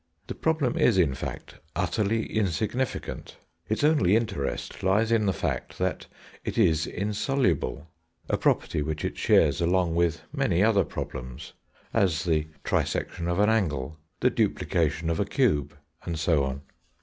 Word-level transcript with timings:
The 0.25 0.33
problem 0.33 0.77
is, 0.79 0.97
in 0.97 1.13
fact, 1.13 1.59
utterly 1.75 2.25
insignificant; 2.25 3.37
its 3.69 3.83
only 3.83 4.15
interest 4.15 4.81
lies 4.81 5.11
in 5.11 5.27
the 5.27 5.31
fact 5.31 5.77
that 5.77 6.07
it 6.43 6.57
is 6.57 6.87
insoluble—a 6.87 8.37
property 8.37 8.81
which 8.81 9.05
it 9.05 9.15
shares 9.15 9.61
along 9.61 9.93
with 9.93 10.23
many 10.33 10.63
other 10.63 10.83
problems, 10.85 11.53
as 11.93 12.23
the 12.23 12.47
trisection 12.63 13.27
of 13.27 13.37
an 13.39 13.51
angle, 13.51 13.99
the 14.21 14.31
duplication 14.31 15.07
of 15.11 15.19
a 15.19 15.25
cube, 15.25 15.77
and 16.03 16.17
so 16.17 16.45
on. 16.45 16.63